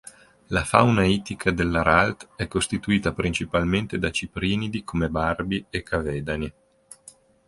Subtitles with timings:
[0.47, 6.53] La fauna ittica dell’Aralt è costituita principalmente da ciprinidi, come barbi e cavedani.